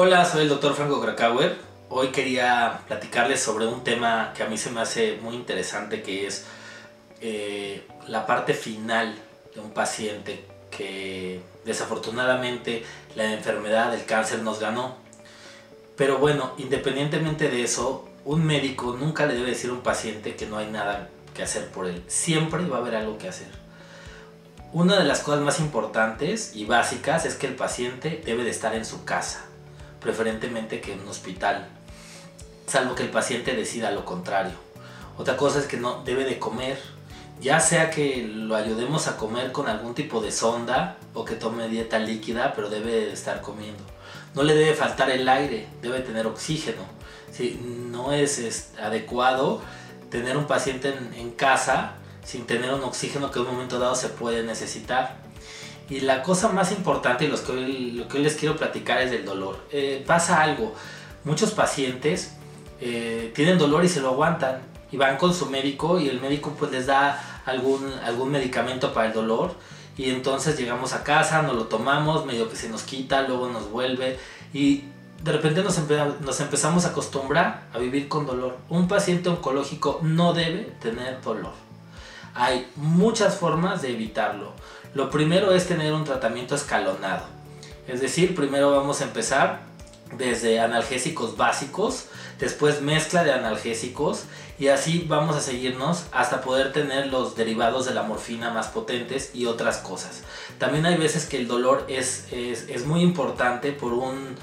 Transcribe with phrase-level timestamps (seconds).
[0.00, 1.58] Hola, soy el doctor Franco Krakauer.
[1.88, 6.28] Hoy quería platicarles sobre un tema que a mí se me hace muy interesante, que
[6.28, 6.46] es
[7.20, 9.18] eh, la parte final
[9.52, 12.84] de un paciente que desafortunadamente
[13.16, 14.98] la enfermedad del cáncer nos ganó.
[15.96, 20.46] Pero bueno, independientemente de eso, un médico nunca le debe decir a un paciente que
[20.46, 22.04] no hay nada que hacer por él.
[22.06, 23.48] Siempre va a haber algo que hacer.
[24.72, 28.76] Una de las cosas más importantes y básicas es que el paciente debe de estar
[28.76, 29.47] en su casa,
[30.00, 31.68] preferentemente que en un hospital,
[32.66, 34.54] salvo que el paciente decida lo contrario.
[35.16, 36.78] Otra cosa es que no debe de comer,
[37.40, 41.68] ya sea que lo ayudemos a comer con algún tipo de sonda o que tome
[41.68, 43.82] dieta líquida, pero debe de estar comiendo.
[44.34, 46.82] No le debe faltar el aire, debe tener oxígeno.
[47.32, 49.60] Si no es, adecuado
[50.10, 51.94] tener un paciente en casa
[52.24, 55.16] sin tener un oxígeno que en un momento dado se puede necesitar.
[55.90, 59.58] Y la cosa más importante y lo que hoy, les quiero platicar es del dolor.
[59.70, 60.74] Eh, pasa algo,
[61.24, 62.34] muchos pacientes
[62.80, 64.60] eh, tienen dolor y se lo aguantan
[64.92, 69.08] y van con su médico y el médico pues les da algún, algún medicamento para
[69.08, 69.54] el dolor
[69.96, 73.70] y entonces llegamos a casa, nos lo tomamos, medio que se nos quita, luego nos
[73.70, 74.18] vuelve
[74.52, 74.84] y
[75.22, 78.58] de repente nos empezamos a acostumbrar a vivir con dolor.
[78.68, 81.67] Un paciente oncológico no debe tener dolor.
[82.38, 84.52] Hay muchas formas de evitarlo.
[84.94, 87.26] Lo primero es tener un tratamiento escalonado.
[87.88, 89.62] Es decir, primero vamos a empezar
[90.16, 92.06] desde analgésicos básicos,
[92.38, 97.94] después mezcla de analgésicos y así vamos a seguirnos hasta poder tener los derivados de
[97.94, 100.22] la morfina más potentes y otras cosas.
[100.58, 104.36] También hay veces que el dolor es, es, es muy importante por un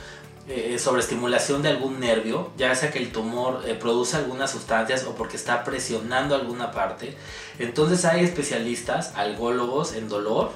[0.47, 5.15] eh, sobreestimulación de algún nervio, ya sea que el tumor eh, produce algunas sustancias o
[5.15, 7.17] porque está presionando alguna parte.
[7.57, 10.51] Entonces hay especialistas, algólogos en dolor,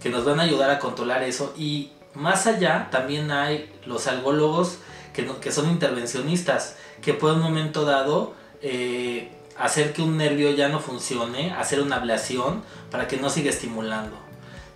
[0.00, 4.78] que nos van a ayudar a controlar eso y más allá también hay los algólogos
[5.12, 10.78] que, son intervencionistas, que pueden un momento dado eh, hacer que un nervio ya no
[10.78, 12.62] funcione, hacer una ablación
[12.92, 14.16] para que no siga estimulando.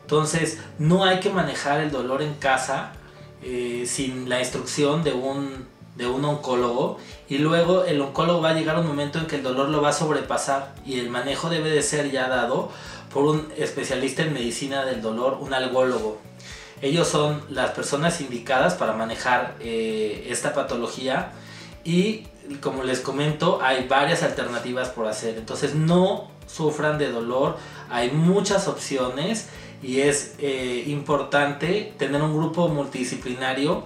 [0.00, 2.94] Entonces no hay que manejar el dolor en casa
[3.42, 5.66] eh, sin la instrucción de un,
[5.96, 6.98] de un oncólogo
[7.28, 9.82] y luego el oncólogo va a llegar a un momento en que el dolor lo
[9.82, 12.70] va a sobrepasar y el manejo debe de ser ya dado
[13.12, 16.18] por un especialista en medicina del dolor, un algólogo.
[16.80, 21.32] Ellos son las personas indicadas para manejar eh, esta patología
[21.84, 22.26] y
[22.60, 25.36] como les comento hay varias alternativas por hacer.
[25.36, 27.56] Entonces no sufran de dolor,
[27.90, 29.48] hay muchas opciones
[29.82, 33.84] y es eh, importante tener un grupo multidisciplinario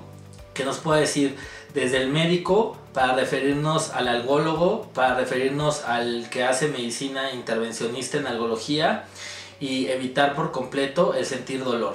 [0.54, 1.36] que nos pueda decir
[1.74, 8.26] desde el médico para referirnos al algólogo, para referirnos al que hace medicina intervencionista en
[8.26, 9.04] algología
[9.60, 11.94] y evitar por completo el sentir dolor.